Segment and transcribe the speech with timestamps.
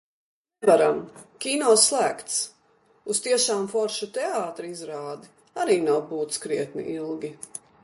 [0.63, 1.01] Nevaram,
[1.43, 2.39] kino slēgts.
[3.15, 5.31] Uz tiešām foršu teātra izrādi
[5.67, 7.35] arī nav būts krietni ilgi.